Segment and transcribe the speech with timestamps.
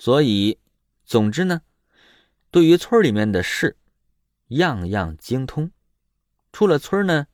[0.00, 0.58] 所以，
[1.04, 1.60] 总之呢，
[2.50, 3.76] 对于村里面的事，
[4.48, 5.70] 样样精通。
[6.52, 7.26] 出了村呢，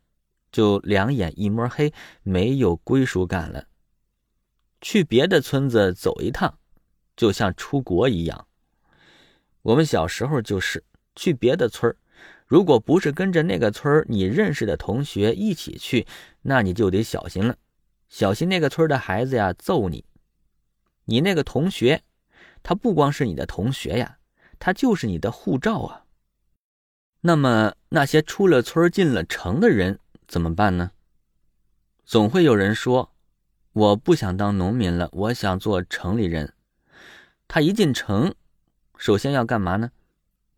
[0.50, 1.94] 就两眼一摸黑，
[2.24, 3.68] 没有归属感了。
[4.80, 6.58] 去别的村子走一趟，
[7.16, 8.48] 就像出国一样。
[9.62, 10.82] 我们小时候就是
[11.14, 11.96] 去别的村
[12.46, 16.04] 如果不是跟着那个村你认识的同学一起去，
[16.42, 17.56] 那你就得小心了，
[18.08, 20.04] 小心那个村的孩子呀揍你。
[21.04, 22.02] 你那个同学，
[22.68, 24.18] 他不光是你的同学呀，
[24.58, 26.04] 他就是你的护照啊。
[27.20, 30.90] 那么那些出了村进了城的人怎么办呢？
[32.04, 33.12] 总会有人说。
[33.72, 36.54] 我不想当农民了，我想做城里人。
[37.46, 38.34] 他一进城，
[38.98, 39.92] 首先要干嘛呢？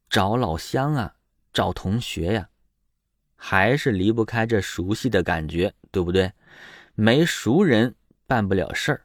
[0.09, 1.16] 找老乡啊，
[1.52, 2.49] 找同学呀，
[3.37, 6.33] 还是离不开这熟悉的感觉，对不对？
[6.95, 7.95] 没熟人
[8.27, 9.05] 办不了事儿。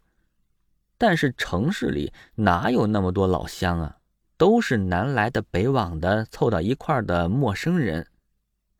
[1.03, 3.97] 但是城市里哪有那么多老乡啊？
[4.37, 8.07] 都是南来的北往的，凑到一块的陌生人，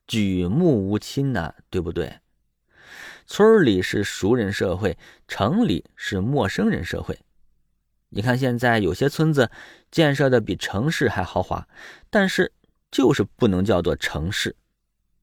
[0.06, 2.20] 举目无亲呐，对不对？
[3.26, 4.96] 村里是熟人社会，
[5.28, 7.18] 城里是陌生人社会。
[8.08, 9.50] 你看，现在有些村子
[9.90, 11.68] 建设的比城市还豪华，
[12.08, 12.50] 但是
[12.90, 14.56] 就是不能叫做城市，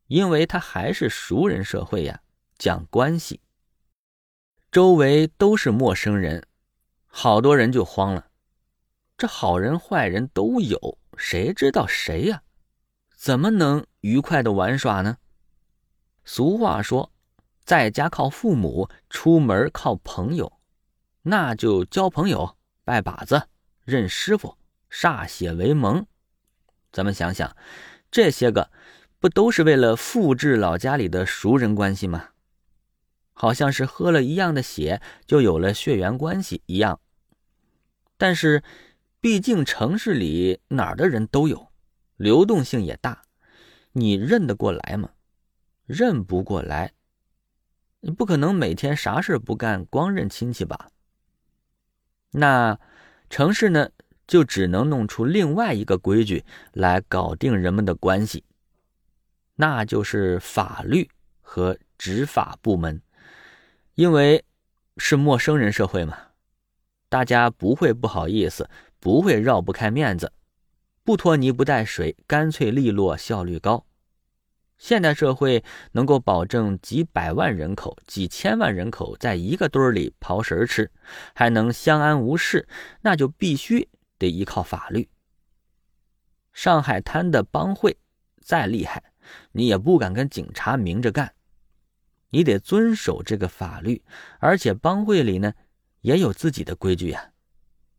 [0.06, 2.22] 因为它还是熟人社会呀，
[2.60, 3.40] 讲关系。
[4.72, 6.46] 周围都是陌生人，
[7.12, 8.26] 好多人就慌了。
[9.18, 12.42] 这好人坏人都有，谁知道谁呀？
[13.16, 15.18] 怎么能愉快的玩耍呢？
[16.26, 17.12] 俗话说。
[17.64, 20.52] 在家靠父母，出门靠朋友，
[21.22, 23.48] 那就交朋友、拜把子、
[23.86, 24.58] 认师傅、
[24.90, 26.06] 歃血为盟。
[26.92, 27.56] 咱们想想，
[28.10, 28.72] 这些个
[29.20, 32.30] 不都是为了复制老家里的熟人关系吗？
[33.34, 37.00] 好像是喝了一样的血，就有了血缘关系一样。
[38.18, 38.64] 但是，
[39.20, 41.72] 毕竟城市里哪儿的人都有，
[42.18, 43.24] 流动性也大，
[43.94, 45.10] 你认得过来吗？
[45.86, 46.94] 认不过来。
[48.02, 50.90] 你不可能每天啥事不干，光认亲戚吧？
[52.32, 52.80] 那
[53.30, 53.90] 城市呢，
[54.26, 56.44] 就只能弄出另外一个规矩
[56.74, 58.44] 来搞定人们的关系，
[59.56, 61.10] 那就是法律
[61.42, 63.02] 和执法部门。
[63.96, 64.44] 因为
[64.98, 66.18] 是陌生人社会嘛，
[67.10, 68.70] 大家不会不好意思，
[69.00, 70.32] 不会绕不开面子，
[71.04, 73.86] 不拖泥不带水，干脆利落，效率高。
[74.78, 80.90] 现代社会能够保证几百万人口、几千万人口在一个堆儿里刨食吃，
[81.36, 82.68] 还能相安无事，
[83.02, 83.88] 那就必须
[84.18, 85.08] 得依靠法律。
[86.52, 87.96] 上海滩的帮会
[88.42, 89.04] 再厉害，
[89.52, 91.32] 你也不敢跟警察明着干，
[92.32, 94.04] 你得遵守这个法律。
[94.40, 95.54] 而且帮会里呢，
[96.02, 97.32] 也有自己的规矩呀，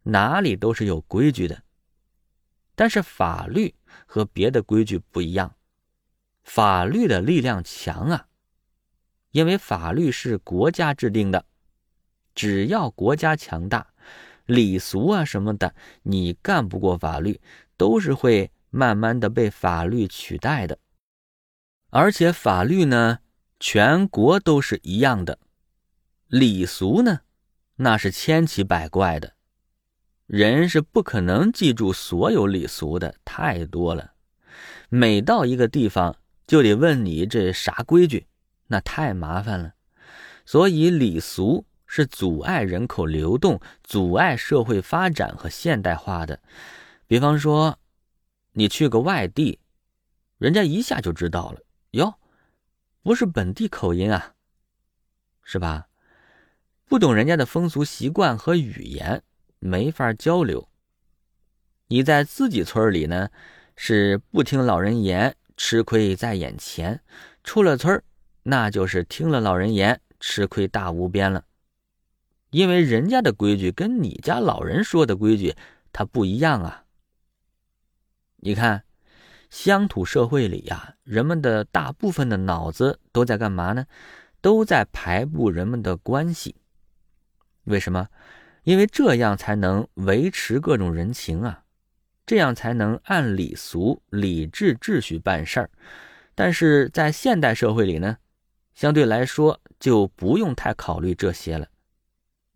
[0.02, 1.62] 哪里都是有规矩的。
[2.74, 3.72] 但是法律
[4.06, 5.54] 和别的规矩不一样。
[6.42, 8.26] 法律的力量强啊，
[9.30, 11.44] 因为法律是国家制定的，
[12.34, 13.86] 只要国家强大，
[14.46, 15.72] 礼俗啊什么的，
[16.02, 17.40] 你干不过法律，
[17.76, 20.76] 都是会慢慢的被法律取代的。
[21.90, 23.20] 而且法律呢，
[23.64, 25.38] 全国都是一样的，
[26.26, 27.20] 礼俗呢，
[27.76, 29.34] 那是千奇百怪的，
[30.26, 34.14] 人是不可能记住所有礼俗的，太多了。
[34.88, 36.16] 每到一个地方。
[36.44, 38.26] 就得问你这啥规矩，
[38.66, 39.72] 那太麻烦了。
[40.44, 46.42] 所以礼俗是阻碍人口流动、阻碍社会发展和现代化的。
[47.06, 47.78] 比方说，
[48.52, 49.60] 你去个外地，
[50.36, 51.60] 人家一下就知道了
[51.92, 52.12] 哟，
[53.02, 54.34] 不是本地口音啊，
[55.42, 55.88] 是吧？
[56.86, 59.22] 不懂人家的风俗习惯和语言，
[59.58, 60.68] 没法交流。
[61.88, 63.30] 你在自己村里呢，
[63.76, 65.36] 是不听老人言。
[65.54, 67.02] 吃亏在眼前，
[67.44, 68.02] 出了村
[68.42, 71.44] 那就是听了老人言，吃亏大无边了。
[72.50, 75.54] 因为人家的规矩跟你家老人说的规矩，
[75.92, 76.84] 它不一样啊。
[78.36, 78.82] 你看，
[79.52, 83.84] 乡土社会里呀，人们的大部分的脑子都在干嘛呢？
[84.40, 86.56] 都在排布人们的关系。
[87.64, 88.08] 为什么？
[88.62, 91.64] 因为这样才能维持各种人情啊。
[92.24, 95.70] 这样才能按礼俗、礼制、秩序办事儿，
[96.34, 98.16] 但是在现代社会里呢，
[98.72, 101.68] 相对来说就不用太考虑这些了。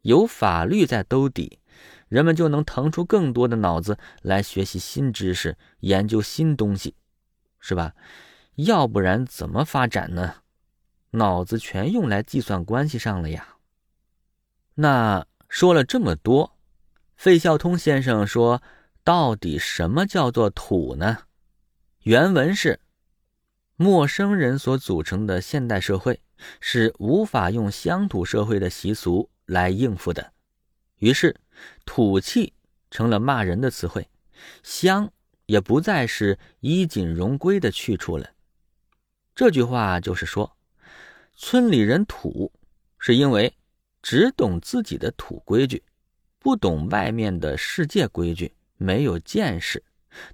[0.01, 1.59] 有法律在兜底，
[2.08, 6.94] 人们就能腾出更多的脑子来学习新知识、研究新东西，
[7.61, 7.94] 是吧？
[8.55, 10.37] 要不然怎么发展呢？
[11.11, 13.56] 脑子全用来计算关系上了呀。
[14.75, 16.56] 那说了这么多。
[17.17, 18.62] 费孝通先生说
[19.02, 21.20] ：“到底什么叫做土呢？”
[22.05, 22.79] 原文是
[23.76, 26.20] ：“陌生人所组成的现代社会
[26.61, 30.35] 是无法用乡土社会的习俗来应付的。”
[31.00, 31.35] 于是
[31.85, 32.53] ，“土气”
[32.91, 34.08] 成了骂人的词汇
[34.62, 35.12] ，“乡”
[35.47, 38.31] 也不再是衣锦荣归的去处了。
[39.35, 40.56] 这句话就是说，
[41.35, 42.53] 村里人土，
[42.99, 43.55] 是因为
[44.03, 45.82] 只懂自己的土规矩。
[46.38, 49.82] 不懂外面的世界规矩，没有见识，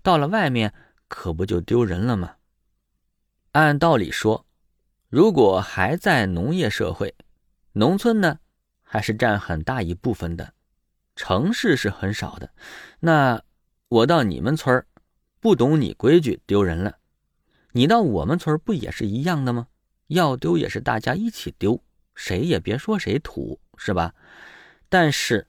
[0.03, 0.75] 到了外面
[1.09, 2.37] 可不就丢人了吗？
[3.53, 4.45] 按道理说，
[5.09, 7.15] 如果还在农业社会，
[7.73, 8.41] 农村呢
[8.83, 10.53] 还是占很大一部分的，
[11.15, 12.51] 城市是很少的。
[13.01, 13.43] 那
[13.89, 14.85] 我到你们村，
[15.41, 16.99] 不懂你规矩丢人了，
[17.73, 19.69] 你到我们村不也是一样的吗？
[20.09, 21.83] 要丢也是大家一起丢，
[22.15, 24.15] 谁也别说谁土，是吧？
[24.89, 25.47] 但是。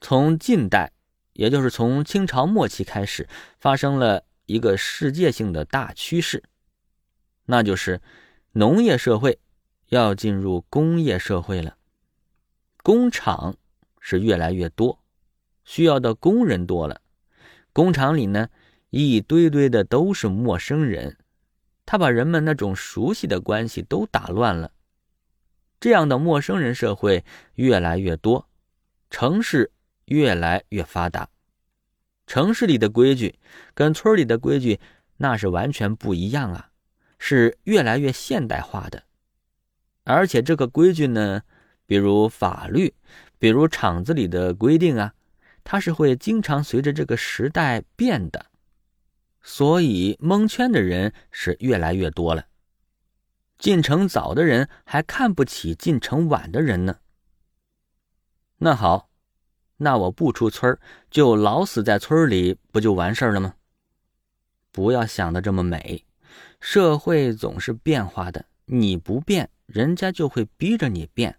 [0.00, 0.92] 从近代，
[1.32, 3.26] 也就是从清朝末期开始，
[3.58, 6.42] 发生了一个世界性的大趋势，
[7.46, 8.02] 那就是
[8.52, 9.38] 农业社会
[9.88, 11.78] 要进入工业社会了。
[12.82, 13.56] 工厂
[14.04, 15.02] 是越来越多，
[15.64, 17.00] 需要的工人多了。
[17.72, 18.50] 工厂里呢，
[18.90, 21.16] 一堆堆的都是陌生人，
[21.86, 24.72] 他把人们那种熟悉的关系都打乱了。
[25.80, 27.24] 这样的陌生人社会
[27.54, 28.46] 越来越多，
[29.08, 29.70] 城市。
[30.08, 31.30] 越来越发达，
[32.26, 33.38] 城市里的规矩
[33.72, 34.78] 跟村里的规矩
[35.16, 36.72] 那是完全不一样啊，
[37.18, 39.04] 是越来越现代化的。
[40.02, 41.40] 而且这个规矩呢，
[41.86, 42.92] 比如法律，
[43.44, 45.12] 比如厂子里的规定啊，
[45.64, 48.46] 它是会经常随着这个时代变的。
[49.42, 52.46] 所以蒙圈的人是越来越多了。
[53.58, 56.96] 进城早的人还看不起进城晚的人呢。
[58.56, 59.10] 那好。
[59.76, 60.78] 那我不出村
[61.10, 63.56] 就老死在村里，不就完事儿了吗？
[64.72, 66.02] 不要想的这么美，
[66.60, 71.36] 社会总是变化的，你不变，人家就会逼着你变。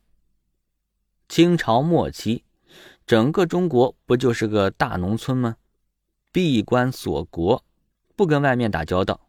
[1.35, 2.45] 清朝末期，
[3.05, 5.57] 整个中国不就是个大农村吗？
[6.31, 7.65] 闭关锁国，
[8.15, 9.27] 不跟外面打交道，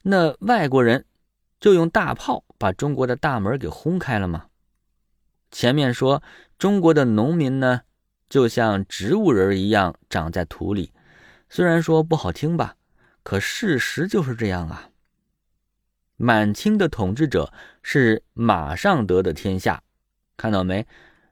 [0.00, 1.04] 那外国人
[1.60, 4.46] 就用大炮把中国的大门给轰开了吗？
[5.50, 6.22] 前面说
[6.56, 7.82] 中国的农民呢？
[8.30, 10.94] 就像植物人一样长在土里，
[11.50, 12.76] 虽然说不好听吧，
[13.22, 14.88] 可事实就是这样啊。
[16.16, 17.52] 满清的统治者
[17.82, 19.82] 是马上得的天下，
[20.38, 20.86] 看到没？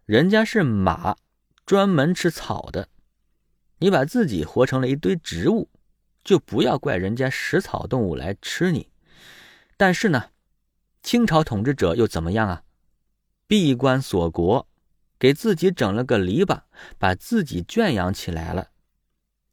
[0.08, 1.19] 人家是马，
[1.66, 2.88] 专门吃草的。
[3.81, 5.69] 你把自己活成了一堆植物，
[6.25, 8.88] 就不要怪人家食草动物来吃你。
[9.76, 10.31] 但是呢，
[11.02, 12.62] 清朝统治者又怎么样啊？
[13.46, 14.66] 闭关锁国。
[15.19, 16.62] 给自己整了个篱笆，
[16.96, 18.69] 把自己圈养起来了。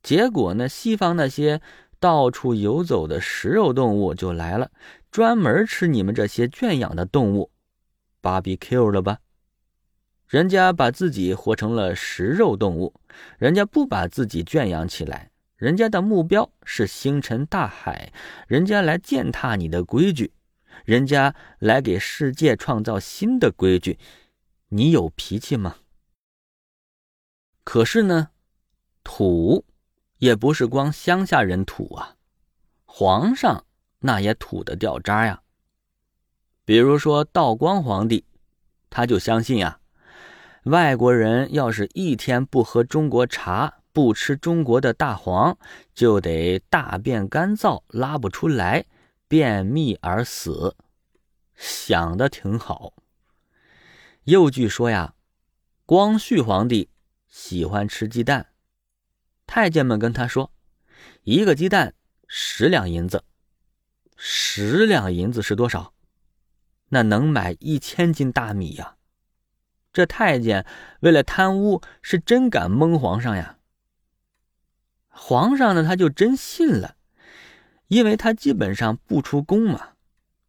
[0.01, 1.61] 结果呢，西方那些
[1.99, 4.71] 到处游走的食肉动物就来了，
[5.11, 7.51] 专门吃你们这些圈养的动物
[8.21, 9.17] ，barbecue 了吧？
[10.35, 12.93] 人家把自己活成了食肉动物，
[13.37, 18.11] 人家不把自己圈养起来，人家的目标是星辰大海，
[18.45, 20.33] 人家来践踏你的规矩，
[20.83, 23.97] 人家来给世界创造新的规矩。
[24.67, 25.77] 你有脾气吗？
[27.63, 28.31] 可是呢，
[29.05, 29.63] 土
[30.17, 32.17] 也不是光乡下人土啊，
[32.83, 33.65] 皇上
[33.99, 35.43] 那也土的掉渣呀。
[36.65, 38.25] 比如说道光皇帝，
[38.89, 39.79] 他就相信呀，
[40.65, 45.55] 外国人要是一天不喝中国茶，不吃中国的大黄，
[45.93, 48.85] 就得大便干燥，拉不出来，
[49.27, 50.75] 便秘而死。
[51.53, 52.93] 想的挺好。
[54.23, 55.13] 又据说呀，
[55.85, 56.89] 光绪皇帝
[57.27, 58.47] 喜欢吃鸡蛋，
[59.45, 60.51] 太监们跟他说，
[61.21, 61.93] 一个鸡蛋
[62.27, 63.23] 十两银子，
[64.17, 65.93] 十两银子是多少？
[66.89, 68.94] 那能买一千斤大米呀！
[69.95, 70.65] 这太监
[70.99, 73.57] 为了贪污，是真敢蒙皇上呀。
[75.07, 76.97] 皇上呢，他就真信了，
[77.87, 79.91] 因为他基本上不出宫嘛，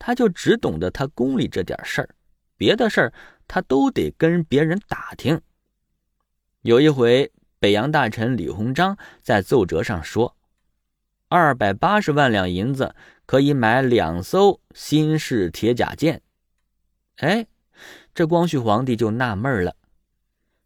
[0.00, 2.10] 他就只懂得他宫里这点事儿，
[2.56, 3.12] 别的事儿。
[3.48, 5.40] 他都得跟别人打听。
[6.62, 10.36] 有一回，北洋大臣李鸿章在奏折上说
[11.30, 16.22] ：“二百八十万两银子可以买两艘新式铁甲舰。”
[17.22, 17.46] 哎，
[18.16, 19.76] 这光绪皇帝就纳闷了：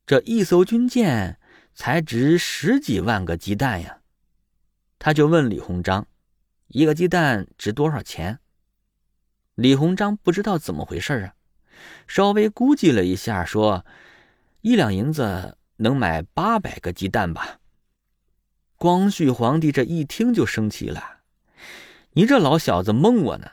[0.07, 1.41] 这一艘军舰
[1.75, 4.03] 才值十几万个鸡蛋呀！
[5.01, 6.07] 他就问李鸿章
[6.71, 8.39] ：“一个鸡蛋值多少钱？”
[9.57, 11.35] 李鸿章不知道怎么回事啊。
[12.07, 13.85] 稍微估计了一下，说
[14.63, 17.59] ：“一两银子能买八百个鸡蛋吧？
[18.77, 21.23] 光绪皇帝这一听就生气了
[22.15, 23.51] ：“你这老小子蒙我呢！”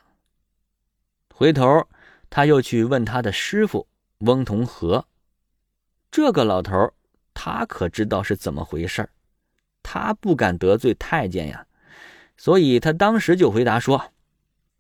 [1.34, 1.88] 回头
[2.30, 3.88] 他又去问他的师傅
[4.20, 5.06] 翁同龢，
[6.12, 6.94] 这个老头
[7.34, 9.10] 他可知道是怎么回事
[9.84, 11.66] 他不敢得罪太监呀，
[12.36, 14.12] 所以他当时就回答说：“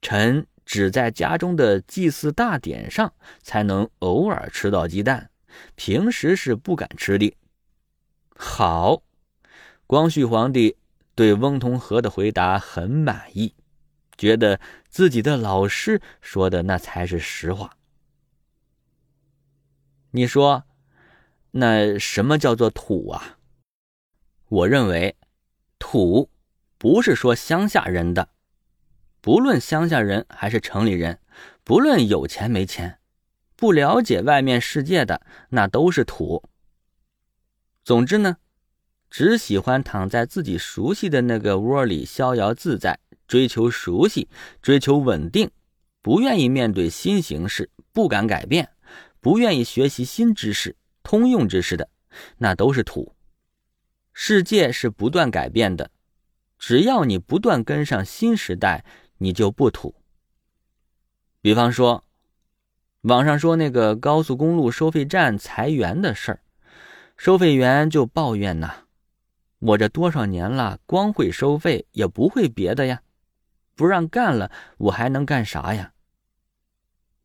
[0.01, 5.29] 臣只在家中的祭祀大典上才能偶尔吃到鸡蛋，
[5.75, 7.35] 平时是不敢吃的。”
[8.35, 9.01] 好。
[9.87, 10.75] 光绪皇帝
[11.15, 13.53] 对翁同龢的回答很满意，
[14.17, 14.59] 觉得
[14.89, 17.77] 自己的老师说的那才是实话。
[20.11, 20.63] 你说，
[21.51, 23.37] 那什么叫做土啊？
[24.47, 25.15] 我认为，
[25.77, 26.31] 土
[26.77, 28.29] 不是说乡下人的，
[29.21, 31.19] 不论乡下人还是城里人，
[31.63, 32.99] 不论有钱没钱，
[33.55, 36.43] 不了解外面世界的，那都是土。
[37.83, 38.37] 总之呢。
[39.09, 44.29] 只喜欢躺在自己熟悉的那个窝里逍遥自在，追求熟悉，
[44.61, 45.51] 追求稳定，
[46.01, 48.69] 不愿意面对新形势，不敢改变，
[49.19, 51.89] 不愿意学习新知识、通用知识的，
[52.37, 53.13] 那都是土。
[54.13, 55.91] 世界是不断改变的，
[56.57, 58.85] 只要你不断跟上新时代，
[59.17, 59.93] 你就不土。
[61.41, 62.03] 比方说，
[63.01, 66.39] 网上说那个高速公路收费站裁员的事儿，
[67.15, 68.85] 收费员就抱怨呐。
[69.59, 73.01] 我这多少年了，光会收费，也不会别的呀。
[73.77, 75.93] 不让干了，我还能干啥呀？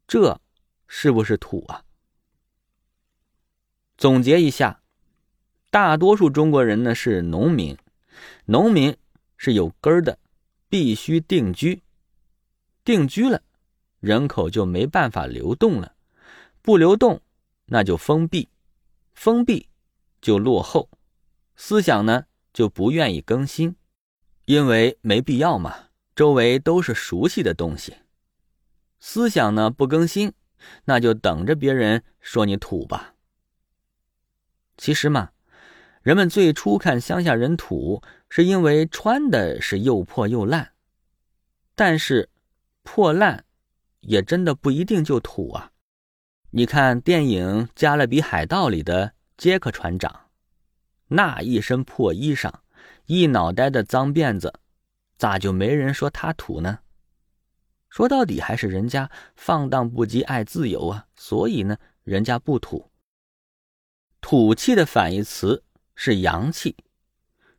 [0.06, 0.38] 这
[0.86, 1.84] 是不是土啊？
[3.96, 4.82] 总结一下，
[5.70, 7.78] 大多数中国人呢是农民，
[8.44, 8.94] 农民
[9.38, 10.18] 是有根儿的，
[10.68, 11.82] 必须定居。
[12.84, 13.42] 定居了，
[14.00, 15.94] 人口就没办法流动了，
[16.60, 17.22] 不流动，
[17.64, 18.50] 那就封闭，
[19.14, 19.68] 封闭
[20.20, 20.90] 就落后。
[21.56, 23.76] 思想呢就不愿意更新，
[24.44, 27.96] 因为没必要嘛，周围都是熟悉的东西。
[29.00, 30.32] 思想呢不更新，
[30.84, 33.14] 那就等着别人说你土吧。
[34.76, 35.30] 其实嘛，
[36.02, 40.72] 人们最初看乡下人土，是因为穿的是又破又烂。
[41.74, 42.28] 但是，
[42.82, 43.44] 破烂
[44.00, 45.72] 也真的不一定就土啊。
[46.50, 50.28] 你看电影《加勒比海盗》里的杰克船长。
[51.08, 52.52] 那一身破衣裳，
[53.06, 54.60] 一脑袋的脏辫子，
[55.22, 56.80] 咋就没人说他土呢？
[57.88, 62.90] 说到底还是人家放荡不羁、爱自由啊，所以呢，人家不土。
[64.20, 65.62] 土气的反义词
[65.94, 66.76] 是阳气，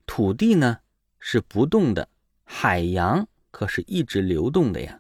[0.05, 0.79] 土地呢
[1.19, 2.09] 是不动的，
[2.43, 4.99] 海洋可是一直流动的呀。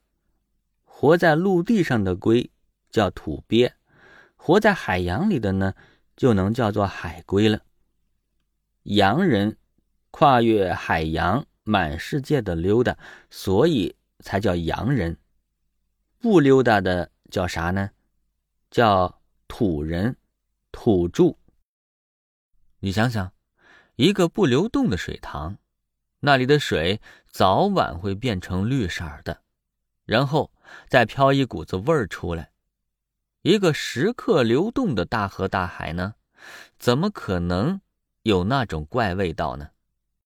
[0.85, 2.49] 活在陆地上的龟
[2.89, 3.73] 叫土鳖，
[4.37, 5.73] 活在海洋里的呢，
[6.15, 7.59] 就能叫做海龟了。
[8.83, 9.57] 洋人
[10.11, 12.97] 跨越海洋，满世界的溜达，
[13.29, 15.17] 所以才叫洋人。
[16.19, 17.89] 不溜达的叫啥呢？
[18.69, 20.15] 叫土人、
[20.71, 21.35] 土著。
[22.79, 23.33] 你想想，
[23.95, 25.57] 一个不流动的水塘，
[26.19, 29.41] 那里的水早晚会变成绿色的，
[30.05, 30.51] 然后
[30.89, 32.51] 再飘一股子味儿出来。
[33.41, 36.15] 一个时刻流动的大河大海呢，
[36.77, 37.81] 怎么可能？
[38.21, 39.71] 有那种怪味道呢。